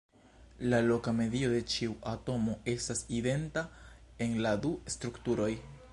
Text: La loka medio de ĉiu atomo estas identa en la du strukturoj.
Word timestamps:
La 0.73 0.77
loka 0.85 1.11
medio 1.17 1.51
de 1.51 1.59
ĉiu 1.73 1.93
atomo 2.13 2.57
estas 2.75 3.05
identa 3.19 3.67
en 4.27 4.37
la 4.47 4.59
du 4.65 4.73
strukturoj. 4.95 5.53